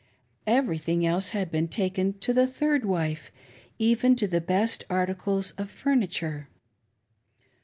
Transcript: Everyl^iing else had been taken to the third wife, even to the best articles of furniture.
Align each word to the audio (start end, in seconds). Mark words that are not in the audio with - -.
Everyl^iing 0.47 1.03
else 1.05 1.29
had 1.29 1.51
been 1.51 1.67
taken 1.67 2.13
to 2.21 2.33
the 2.33 2.47
third 2.47 2.85
wife, 2.85 3.31
even 3.77 4.15
to 4.15 4.27
the 4.27 4.41
best 4.41 4.83
articles 4.89 5.51
of 5.59 5.69
furniture. 5.69 6.49